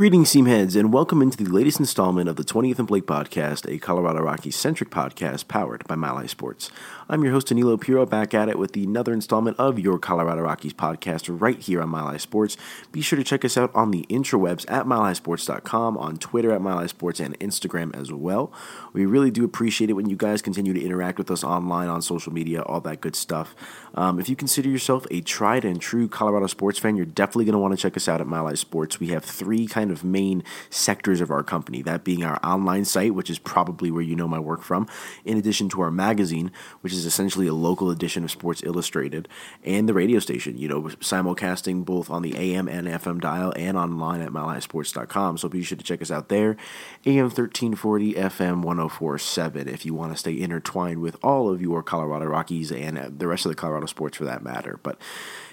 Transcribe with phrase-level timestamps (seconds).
[0.00, 3.78] Greetings, Seamheads, and welcome into the latest installment of the 20th and Blake podcast, a
[3.78, 6.70] Colorado Rockies centric podcast powered by Mile High Sports.
[7.06, 10.72] I'm your host, Aniello Piro, back at it with another installment of your Colorado Rockies
[10.72, 12.56] podcast right here on Mile High Sports.
[12.92, 16.88] Be sure to check us out on the intrawebs at milehighsports.com, on Twitter at Mile
[16.88, 18.50] Sports, and Instagram as well.
[18.94, 22.00] We really do appreciate it when you guys continue to interact with us online, on
[22.00, 23.54] social media, all that good stuff.
[23.94, 27.54] Um, if you consider yourself a tried and true Colorado sports fan, you're definitely going
[27.54, 28.98] to want to check us out at Mile High Sports.
[28.98, 32.84] We have three kind kind of main sectors of our company, that being our online
[32.84, 34.86] site, which is probably where you know my work from,
[35.24, 39.28] in addition to our magazine, which is essentially a local edition of Sports Illustrated,
[39.64, 43.76] and the radio station, you know, simulcasting both on the AM and FM dial and
[43.76, 45.38] online at milehighsports.com.
[45.38, 46.56] So be sure to check us out there.
[47.04, 52.26] AM 1340, FM 1047, if you want to stay intertwined with all of your Colorado
[52.26, 54.78] Rockies and the rest of the Colorado sports for that matter.
[54.82, 54.98] But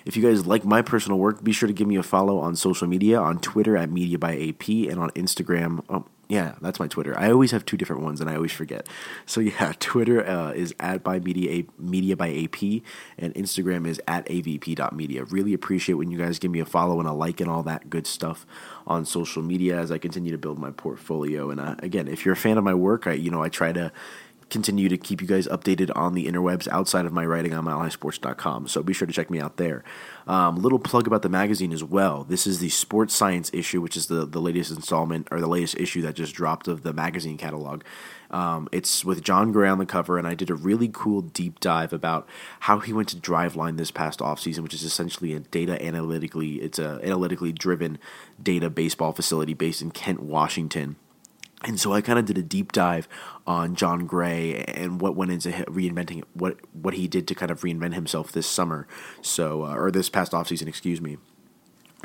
[0.07, 2.55] if you guys like my personal work, be sure to give me a follow on
[2.55, 5.83] social media on Twitter at Media by AP and on Instagram.
[5.89, 7.17] Oh, yeah, that's my Twitter.
[7.17, 8.88] I always have two different ones, and I always forget.
[9.25, 12.81] So yeah, Twitter uh, is at by media media by AP,
[13.17, 15.25] and Instagram is at avp.media.
[15.25, 17.89] Really appreciate when you guys give me a follow and a like and all that
[17.89, 18.45] good stuff
[18.88, 21.50] on social media as I continue to build my portfolio.
[21.52, 23.73] And uh, again, if you're a fan of my work, I you know I try
[23.73, 23.91] to
[24.50, 28.67] continue to keep you guys updated on the interwebs outside of my writing on milehighsports.com.
[28.67, 29.84] So be sure to check me out there.
[30.26, 32.23] Um, little plug about the magazine as well.
[32.23, 35.78] This is the Sports Science issue, which is the, the latest installment or the latest
[35.78, 37.84] issue that just dropped of the magazine catalog.
[38.30, 41.59] Um, it's with Jon Gray on the cover, and I did a really cool deep
[41.59, 42.28] dive about
[42.62, 46.80] how he went to Driveline this past offseason, which is essentially a data analytically, it's
[46.80, 47.98] a analytically driven
[48.42, 50.98] data baseball facility based in Kent, Washington
[51.67, 53.07] and so I kind of did a deep dive
[53.45, 57.61] on Jon Gray and what went into reinventing what what he did to kind of
[57.61, 58.87] reinvent himself this summer,
[59.21, 61.17] so uh, or this past offseason, excuse me.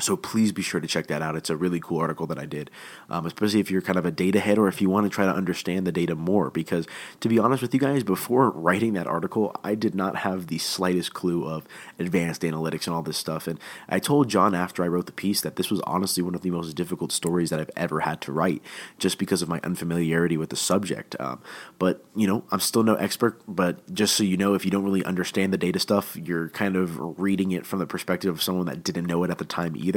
[0.03, 1.37] So please be sure to check that out.
[1.37, 2.69] It's a really cool article that I did,
[3.09, 5.25] um, especially if you're kind of a data head or if you want to try
[5.25, 6.49] to understand the data more.
[6.49, 6.85] Because
[7.21, 10.57] to be honest with you guys, before writing that article, I did not have the
[10.57, 11.65] slightest clue of
[11.97, 13.47] advanced analytics and all this stuff.
[13.47, 16.41] And I told Jon after I wrote the piece that this was honestly one of
[16.41, 18.61] the most difficult stories that I've ever had to write,
[18.99, 21.15] just because of my unfamiliarity with the subject.
[21.17, 21.41] Um,
[21.79, 23.41] but you know, I'm still no expert.
[23.47, 26.75] But just so you know, if you don't really understand the data stuff, you're kind
[26.75, 29.77] of reading it from the perspective of someone that didn't know it at the time
[29.77, 29.92] either.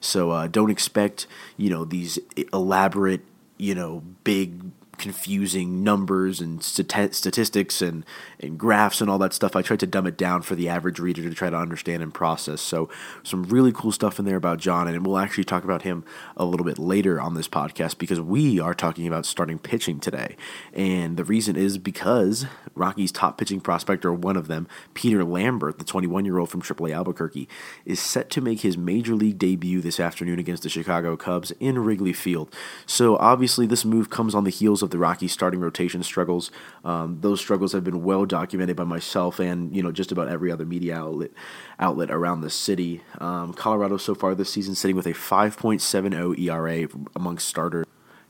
[0.00, 1.26] So uh, don't expect
[1.56, 2.18] you know these
[2.52, 3.22] elaborate
[3.58, 4.60] you know big
[4.98, 8.04] confusing numbers and statistics and,
[8.40, 9.56] and graphs and all that stuff.
[9.56, 12.12] I tried to dumb it down for the average reader to try to understand and
[12.12, 12.60] process.
[12.60, 12.88] So,
[13.22, 16.04] some really cool stuff in there about Jon, and we'll actually talk about him
[16.36, 20.36] a little bit later on this podcast because we are talking about starting pitching today.
[20.72, 25.78] And the reason is because Rocky's top pitching prospect, or one of them, Peter Lambert,
[25.78, 27.48] the 21 year old from AAA Albuquerque,
[27.84, 31.78] is set to make his major league debut this afternoon against the Chicago Cubs in
[31.78, 32.52] Wrigley Field.
[32.86, 36.50] So, obviously, this move comes on the heels of the Rockies starting rotation struggles.
[36.84, 40.50] Um, those struggles have been well documented by myself and you know just about every
[40.50, 41.30] other media outlet
[41.78, 43.02] outlet around the city.
[43.18, 47.86] Um, Colorado so far this season sitting with a 5.70 ERA amongst starters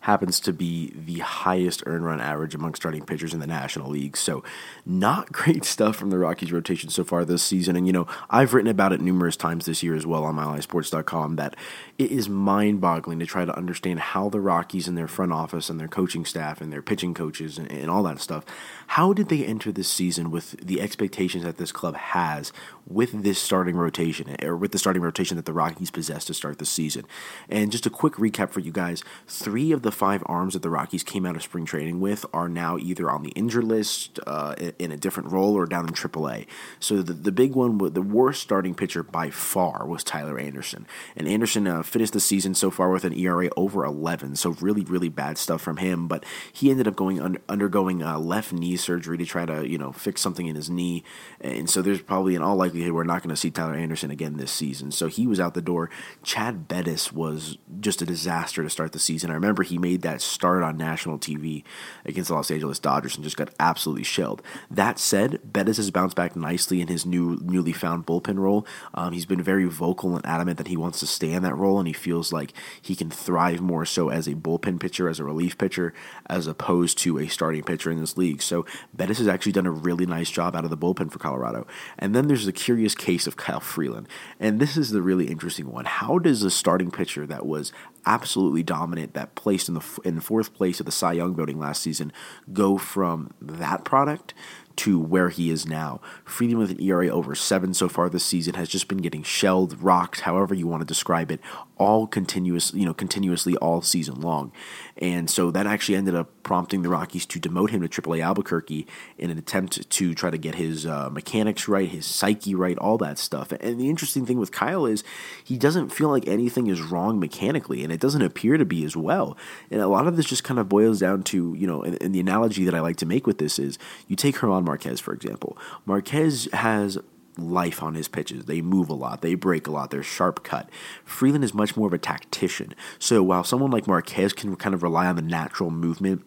[0.07, 4.17] happens to be the highest earn run average among starting pitchers in the National League.
[4.17, 4.45] So,
[4.87, 7.75] not great stuff from the Rockies rotation so far this season.
[7.75, 11.35] And, you know, I've written about it numerous times this year as well on MileHighSports.com
[11.37, 11.57] that
[11.99, 15.69] it is mind boggling to try to understand how the Rockies and their front office
[15.69, 18.45] and their coaching staff and their pitching coaches and, and all that stuff,
[18.89, 22.53] how did they enter this season with the expectations that this club has
[22.87, 26.59] with this starting rotation or with the starting rotation that the Rockies possess to start
[26.59, 27.05] the season?
[27.49, 30.71] And just a quick recap for you guys three of the five arms that the
[30.71, 34.55] Rockies came out of spring training with are now either on the injured list uh,
[34.79, 36.47] in a different role or down in AAA.
[36.79, 40.87] So the, the big one, the worst starting pitcher by far was Tyler Anderson.
[41.17, 44.85] And Anderson uh, finished the season so far with an ERA over 11, so really,
[44.85, 46.07] really bad stuff from him.
[46.09, 49.79] But he ended up going under, undergoing uh, left knee surgery to try to, you
[49.79, 51.05] know, fix something in his knee.
[51.41, 54.37] And so there's probably, in all likelihood, we're not going to see Tyler Anderson again
[54.37, 54.91] this season.
[54.91, 55.91] So he was out the door.
[56.23, 59.31] Chad Bettis was just a disaster to start the season.
[59.31, 61.65] I remember he made that start on national TV
[62.05, 64.43] against the Los Angeles Dodgers and just got absolutely shelled.
[64.71, 68.67] That said, Bettis has bounced back nicely in his new newly found bullpen role.
[68.95, 71.79] Um, he's been very vocal and adamant that he wants to stay in that role,
[71.79, 75.25] and he feels like he can thrive more so as a bullpen pitcher, as a
[75.25, 75.95] relief pitcher,
[76.27, 78.43] as opposed to a starting pitcher in this league.
[78.43, 81.67] So Bettis has actually done a really nice job out of the bullpen for Colorado.
[81.99, 84.09] And then there's the curious case of Kyle Freeland,
[84.39, 85.85] and this is the really interesting one.
[85.85, 87.73] How does a starting pitcher that was
[88.05, 91.83] absolutely dominant, that placed in the in fourth place of the Cy Young voting last
[91.83, 92.13] season,
[92.53, 94.35] go from that product
[94.77, 96.01] to where he is now.
[96.25, 99.83] Freeland with an ERA over seven so far this season has just been getting shelled,
[99.83, 101.41] rocked, however you want to describe it,
[101.79, 104.53] all continuous, you know, continuously all season long.
[104.99, 108.87] And so that actually ended up prompting the Rockies to demote him to AAA Albuquerque
[109.19, 112.97] in an attempt to try to get his uh, mechanics right, his psyche right, all
[112.99, 113.53] that stuff.
[113.53, 115.05] And the interesting thing with Kyle is
[115.43, 118.97] he doesn't feel like anything is wrong mechanically, and it doesn't appear to be as
[118.97, 119.37] well.
[119.71, 122.15] And a lot of this just kind of boils down to, you know, and, and
[122.15, 123.79] the analogy that I like to make with this is
[124.09, 125.57] you take German Marquez, for example.
[125.87, 126.99] Marquez has
[127.39, 128.45] life on his pitches.
[128.45, 130.69] They move a lot, they break a lot, they're sharp cut.
[131.05, 132.75] Freeland is much more of a tactician.
[132.99, 136.25] So while someone like Marquez can kind of rely on the natural movement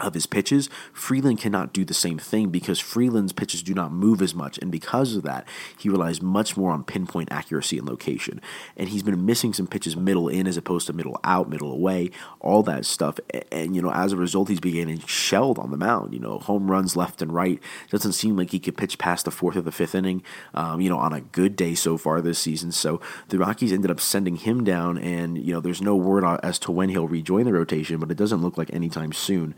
[0.00, 4.22] of his pitches, Freeland cannot do the same thing because Freeland's pitches do not move
[4.22, 4.58] as much.
[4.58, 5.46] And because of that,
[5.78, 8.40] he relies much more on pinpoint accuracy and location.
[8.76, 12.10] And he's been missing some pitches middle in as opposed to middle out, middle away,
[12.40, 13.18] all that stuff.
[13.50, 16.14] And, you know, as a result, he's beginning shelled on the mound.
[16.14, 17.60] You know, home runs left and right.
[17.90, 20.22] Doesn't seem like he could pitch past the fourth or the fifth inning,
[20.54, 22.72] um, you know, on a good day so far this season.
[22.72, 24.98] So the Rockies ended up sending him down.
[24.98, 28.16] And, you know, there's no word as to when he'll rejoin the rotation, but it
[28.16, 29.54] doesn't look like anytime soon.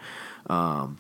[0.51, 0.97] Um,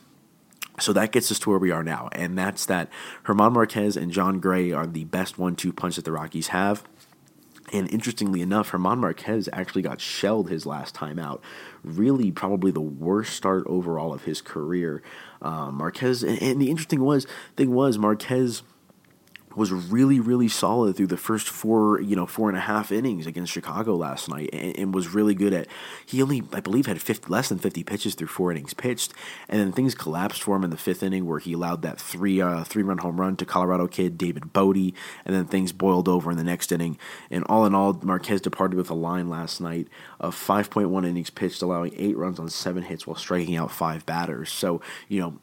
[0.79, 2.88] so that gets us to where we are now, and that's that
[3.25, 6.85] Herman Marquez and Jon Gray are the best one-two punch that the Rockies have.
[7.73, 11.43] And interestingly enough, Herman Marquez actually got shelled his last time out.
[11.85, 15.02] Really, probably the worst start overall of his career.
[15.43, 17.26] Um, Marquez, and, and, the interesting was
[17.56, 18.62] thing was Marquez
[19.60, 23.26] was really really solid through the first four you know four and a half innings
[23.26, 25.66] against Chicago last night and, and was really good at
[26.06, 29.12] he only I believe had 50, less than 50 pitches through four innings pitched
[29.50, 32.40] and then things collapsed for him in the fifth inning where he allowed that three
[32.40, 34.94] uh, three run home run to Colorado kid David Bote
[35.26, 36.96] and then things boiled over in the next inning.
[37.30, 41.60] And all in all Marquez departed with a line last night of 5.1 innings pitched
[41.60, 44.50] allowing eight runs on seven hits while striking out five batters.
[44.50, 45.38] So you know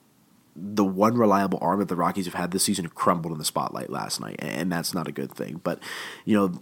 [0.60, 3.90] the one reliable arm that the Rockies have had this season crumbled in the spotlight
[3.90, 5.62] last night, and that's not a good thing.
[5.64, 5.80] But
[6.26, 6.60] you know,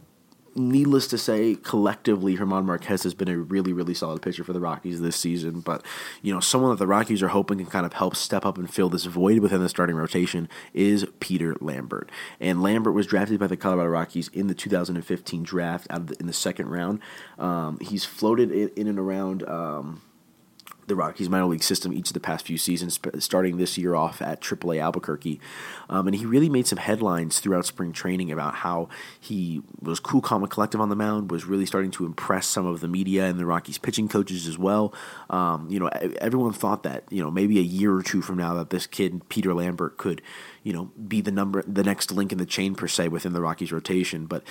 [0.55, 4.59] needless to say, collectively, Herman Marquez has been a really, really solid pitcher for the
[4.59, 5.59] Rockies this season.
[5.59, 5.85] But,
[6.21, 8.73] you know, someone that the Rockies are hoping can kind of help step up and
[8.73, 12.09] fill this void within the starting rotation is Peter Lambert.
[12.39, 16.27] And Lambert was drafted by the Colorado Rockies in the 2015 draft out the, in
[16.27, 17.01] the second round.
[17.37, 19.47] Um, he's floated in, in and around.
[19.47, 20.01] Um,
[20.87, 24.21] the Rockies minor league system each of the past few seasons, starting this year off
[24.21, 25.39] at AAA Albuquerque.
[25.89, 28.89] Um, and he really made some headlines throughout spring training about how
[29.19, 32.65] he was cool, calm, and collective on the mound, was really starting to impress some
[32.65, 34.93] of the media and the Rockies pitching coaches as well.
[35.29, 35.87] Um, you know,
[36.19, 39.27] everyone thought that, you know, maybe a year or two from now that this kid,
[39.29, 40.21] Peter Lambert, could–
[40.65, 43.39] you know, be the number, the next link in the chain per se within the
[43.39, 44.25] Rockies rotation.
[44.25, 44.43] But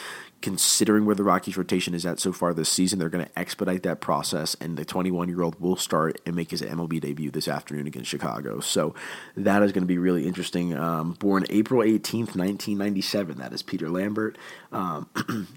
[0.42, 3.82] considering where the Rockies rotation is at so far this season, they're going to expedite
[3.82, 7.48] that process, and the 21 year old will start and make his MLB debut this
[7.48, 8.60] afternoon against Chicago.
[8.60, 8.94] So
[9.36, 10.72] that is going to be really interesting.
[10.78, 14.38] Um, born April 18th, 1997, that is Peter Lambert.
[14.70, 15.08] Um,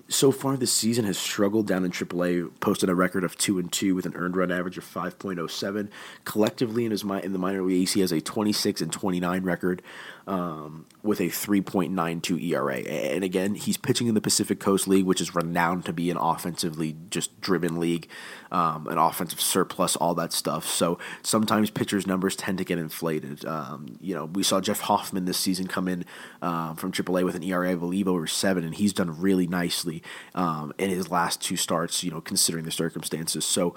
[0.07, 3.71] so far this season has struggled down in AAA, posted a record of two and
[3.71, 5.89] two with an earned run average of 5.07.
[6.25, 9.83] Collectively in his in the minor leagues, he has a 26 and 29 record
[10.27, 12.75] um, with a 3.92 ERA.
[12.79, 16.17] And again, he's pitching in the Pacific Coast League, which is renowned to be an
[16.17, 18.09] offensively just driven league,
[18.51, 20.67] um, an offensive surplus, all that stuff.
[20.67, 23.45] So sometimes pitchers' numbers tend to get inflated.
[23.45, 26.03] Um, you know, we saw Jeff Hoffman this season come in
[26.41, 30.03] uh, from AAA with an ERA, I believe, over seven, and he's done really nicely
[30.35, 33.45] um, in his last two starts, you know, considering the circumstances.
[33.45, 33.75] So,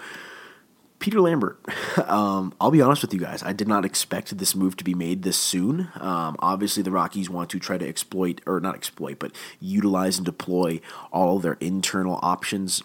[1.01, 1.59] Peter Lambert.
[2.07, 3.43] Um, I'll be honest with you guys.
[3.43, 5.89] I did not expect this move to be made this soon.
[5.97, 10.25] Um, obviously, the Rockies want to try to exploit, or not exploit, but utilize and
[10.25, 10.81] deploy
[11.13, 12.83] all their internal options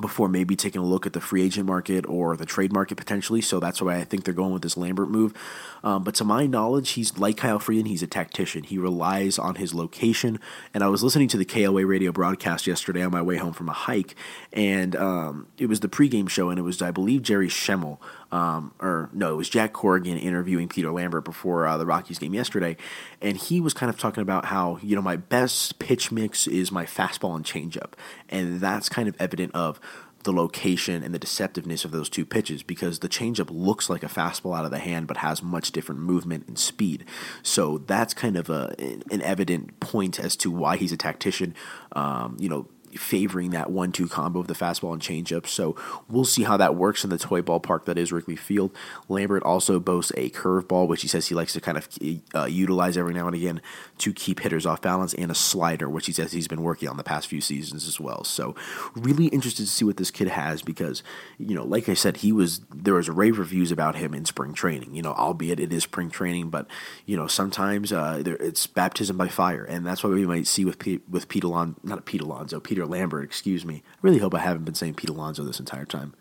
[0.00, 3.40] before maybe taking a look at the free agent market or the trade market potentially.
[3.40, 5.34] So that's why I think they're going with this Lambert move.
[5.82, 8.64] Um, but to my knowledge, he's like Kyle Freeland, he's a tactician.
[8.64, 10.40] He relies on his location.
[10.74, 13.68] And I was listening to the KOA radio broadcast yesterday on my way home from
[13.68, 14.14] a hike,
[14.52, 17.98] and um, it was the pregame show, and it was, I believe, Jerry Schemmel
[18.32, 22.34] um, or no, it was Jack Corrigan interviewing Peter Lambert before uh, the Rockies game
[22.34, 22.76] yesterday,
[23.20, 26.72] and he was kind of talking about how you know my best pitch mix is
[26.72, 27.92] my fastball and changeup,
[28.28, 29.80] and that's kind of evident of
[30.26, 34.08] the location and the deceptiveness of those two pitches because the changeup looks like a
[34.08, 37.04] fastball out of the hand but has much different movement and speed.
[37.44, 41.54] So that's kind of a, an evident point as to why he's a tactician.
[41.92, 45.46] Um, you know, favoring that one-two combo of the fastball and changeup.
[45.46, 45.76] So
[46.08, 48.74] we'll see how that works in the toy ballpark that is Wrigley Field.
[49.08, 51.88] Lambert also boasts a curveball, which he says he likes to kind of
[52.34, 53.60] uh, utilize every now and again
[53.98, 56.96] to keep hitters off balance, and a slider, which he says he's been working on
[56.96, 58.24] the past few seasons as well.
[58.24, 58.54] So
[58.94, 61.02] really interested to see what this kid has because
[61.38, 64.54] you know, like I said, he was there was rave reviews about him in spring
[64.54, 64.94] training.
[64.94, 66.66] You know, albeit it is spring training, but
[67.04, 70.64] you know sometimes uh, there, it's baptism by fire, and that's what we might see
[70.64, 73.24] with Pete, with Pete Alonso, not Pete Alonso, Peter Lambert.
[73.24, 73.82] Excuse me.
[73.86, 76.14] I really hope I haven't been saying Pete Alonso this entire time.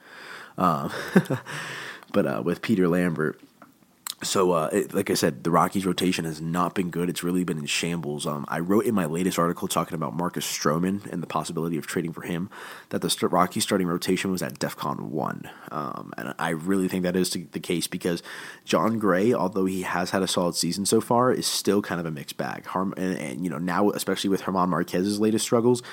[0.57, 0.91] Um,
[2.13, 3.39] but uh, with Peter Lambert,
[4.23, 7.09] so, uh, it, like I said, the Rockies' rotation has not been good.
[7.09, 8.25] It's really been in shambles.
[8.25, 11.85] Um, I wrote in my latest article talking about Marcus Stroman and the possibility of
[11.85, 12.49] trading for him
[12.89, 15.49] that the St- Rockies' starting rotation was at DEFCON 1.
[15.69, 18.23] Um, and I really think that is the case because
[18.63, 22.05] Jon Gray, although he has had a solid season so far, is still kind of
[22.05, 22.65] a mixed bag.
[22.73, 25.83] And, and, you know, now, especially with German Marquez's latest struggles,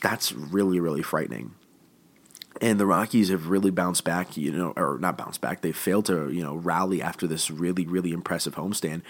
[0.00, 1.54] that's really, really frightening
[2.60, 5.62] and the Rockies have really bounced back, you know, or not bounced back.
[5.62, 9.02] They failed to, you know, rally after this really, really impressive homestand.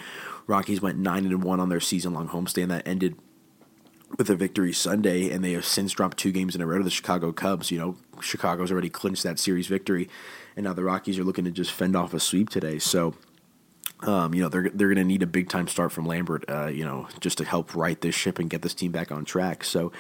[0.46, 3.16] Rockies went nine and one on their season-long homestand that ended
[4.18, 6.84] with a victory Sunday, and they have since dropped two games in a row to
[6.84, 7.70] the Chicago Cubs.
[7.70, 10.08] You know, Chicago's already clinched that series victory,
[10.56, 12.78] and now the Rockies are looking to just fend off a sweep today.
[12.78, 13.14] So.
[14.02, 16.68] Um, you know they're they're going to need a big time start from Lambert, uh,
[16.68, 19.62] you know, just to help right this ship and get this team back on track.
[19.62, 19.92] So,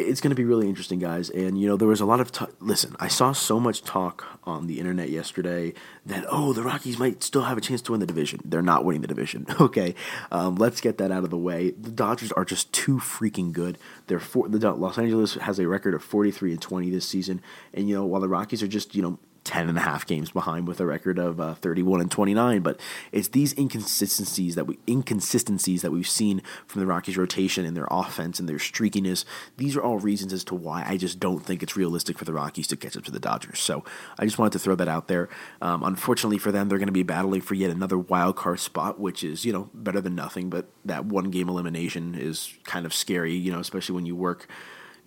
[0.00, 1.30] it's going to be really interesting, guys.
[1.30, 2.96] And you know, there was a lot of t- listen.
[2.98, 5.74] I saw so much talk on the internet yesterday
[6.06, 8.40] that oh, the Rockies might still have a chance to win the division.
[8.44, 9.46] They're not winning the division.
[9.68, 9.96] Okay,
[10.30, 11.70] um, let's get that out of the way.
[11.72, 13.76] The Dodgers are just too freaking good.
[14.06, 17.42] They're for, the Los Angeles has a record of forty three and twenty this season,
[17.74, 20.30] and you know, while the Rockies are just you know 10 and a half games
[20.30, 22.78] behind with a record of uh, 31 and 29 but
[23.12, 27.88] it's these inconsistencies that we inconsistencies that we've seen from the Rockies rotation and their
[27.90, 29.24] offense and their streakiness.
[29.56, 32.34] These are all reasons as to why I just don't think it's realistic for the
[32.34, 33.58] Rockies to catch up to the Dodgers.
[33.58, 33.84] So
[34.18, 35.30] I just wanted to throw that out there.
[35.62, 39.00] Um, unfortunately for them they're going to be battling for yet another wild card spot
[39.00, 42.92] which is you know better than nothing but that one game elimination is kind of
[42.92, 44.46] scary you know especially when you work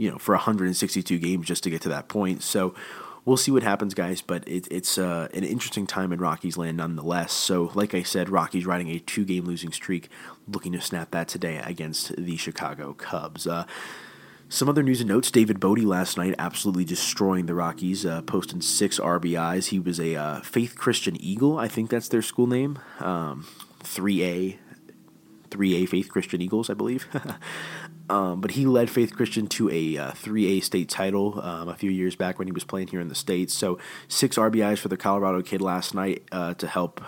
[0.01, 2.41] you know for 162 games just to get to that point.
[2.41, 2.74] So
[3.25, 4.22] we'll see what happens, guys.
[4.22, 7.34] But it, it's uh, an interesting time in Rockies land nonetheless.
[7.34, 10.10] So, like I said, Rockies riding a two game losing streak,
[10.48, 13.48] looking to snap that today against the Chicago Cubs.
[13.48, 13.66] Uh,
[14.50, 18.62] some other news and notes: David Bote last night absolutely destroying the Rockies, uh, posting
[18.62, 19.68] six RBIs.
[19.68, 22.80] He was a uh, Faith Christian Eagle, I think that's their school name.
[23.00, 23.48] Um,
[23.84, 24.58] 3A
[25.51, 27.08] 3A Faith Christian Eagles, I believe.
[28.10, 31.91] um, but he led Faith Christian to a uh, 3A state title um, a few
[31.91, 33.53] years back when he was playing here in the States.
[33.53, 37.01] So, six RBIs for the Colorado kid last night uh, to help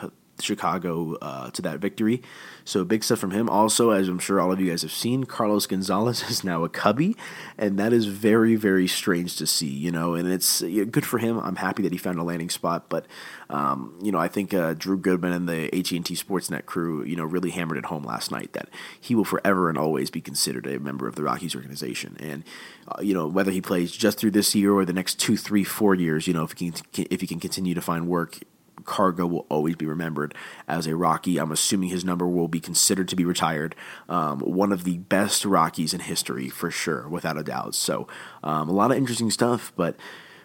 [0.43, 2.21] Chicago uh, to that victory.
[2.65, 3.49] So big stuff from him.
[3.49, 6.69] Also, as I'm sure all of you guys have seen, Carlos Gonzalez is now a
[6.69, 7.15] Cubby,
[7.57, 9.69] and that is very, very strange to see.
[9.69, 11.39] You know, and it's good for him.
[11.39, 12.89] I'm happy that he found a landing spot.
[12.89, 13.05] But
[13.49, 17.23] um, you know, I think uh, Drew Goodman and the AT&T Sportsnet crew, you know,
[17.23, 18.69] really hammered it home last night that
[18.99, 22.17] he will forever and always be considered a member of the Rockies organization.
[22.19, 22.43] And
[22.87, 25.63] uh, you know, whether he plays just through this year or the next two, three,
[25.63, 28.39] four years, you know, if he can if he can continue to find work
[28.85, 30.35] Cargo will always be remembered
[30.67, 31.37] as a Rocky.
[31.37, 33.75] I'm assuming his number will be considered to be retired.
[34.09, 37.75] Um, one of the best Rockies in history, for sure, without a doubt.
[37.75, 38.07] So,
[38.43, 39.95] um, a lot of interesting stuff, but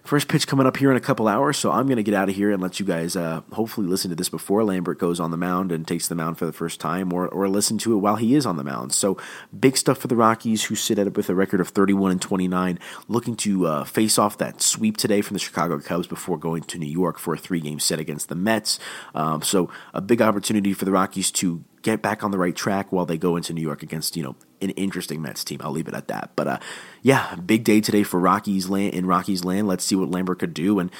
[0.04, 2.28] First pitch coming up here in a couple hours, so I'm going to get out
[2.28, 5.30] of here and let you guys uh, hopefully listen to this before Lambert goes on
[5.30, 7.98] the mound and takes the mound for the first time, or, or listen to it
[7.98, 8.94] while he is on the mound.
[8.94, 9.18] So
[9.58, 12.78] big stuff for the Rockies, who sit at with a record of 31 and 29,
[13.08, 16.78] looking to uh, face off that sweep today from the Chicago Cubs before going to
[16.78, 18.78] New York for a three-game set against the Mets.
[19.14, 22.92] Um, so a big opportunity for the Rockies to get back on the right track
[22.92, 25.60] while they go into New York against you know an interesting Mets team.
[25.62, 26.30] I'll leave it at that.
[26.36, 26.58] But uh,
[27.02, 29.68] yeah, big day today for Rockies land in Rockies land.
[29.68, 30.90] Let's see what Lambert could do, and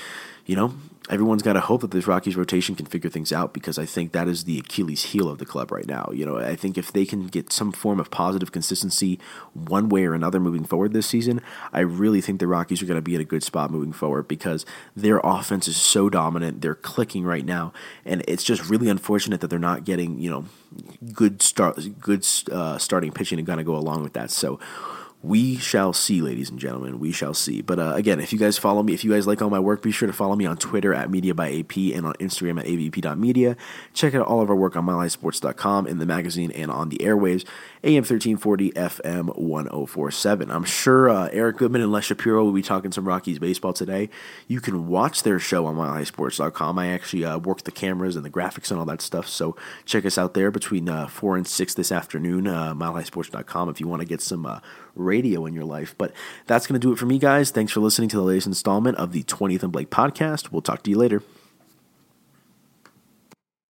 [0.48, 0.74] you know
[1.08, 4.12] everyone's got to hope that this Rockies rotation can figure things out because I think
[4.12, 6.10] that is the Achilles heel of the club right now.
[6.12, 9.18] You know, I think if they can get some form of positive consistency
[9.54, 11.40] one way or another moving forward this season,
[11.72, 14.28] I really think the Rockies are going to be in a good spot moving forward
[14.28, 16.60] because their offense is so dominant.
[16.60, 17.72] They're clicking right now,
[18.04, 20.44] and it's just really unfortunate that they're not getting, you know,
[21.12, 24.30] good start good uh, starting pitching and going to go along with that.
[24.30, 24.58] So
[25.20, 27.00] we shall see, ladies and gentlemen.
[27.00, 27.60] We shall see.
[27.60, 29.82] But uh, again, if you guys follow me, if you guys like all my work,
[29.82, 32.66] be sure to follow me on Twitter at Media by AP and on Instagram at
[32.66, 33.56] avp.media.
[33.92, 37.44] Check out all of our work on MileHighSports.com, in the magazine, and on the airwaves.
[37.82, 40.50] AM 1340, FM 1047.
[40.50, 44.10] I'm sure uh, Eric Goodman and Les Shapiro will be talking some Rockies baseball today.
[44.46, 46.78] You can watch their show on MileHighSports.com.
[46.78, 50.06] I actually uh, work the cameras and the graphics and all that stuff, so check
[50.06, 54.00] us out there between uh, 4 and 6 this afternoon, uh, MileHighSports.com, if you want
[54.00, 54.60] to get some uh,
[54.98, 55.94] radio in your life.
[55.96, 56.12] But
[56.46, 57.50] that's going to do it for me, guys.
[57.50, 60.52] Thanks for listening to the latest installment of the 20th and Blake podcast.
[60.52, 61.22] We'll talk to you later.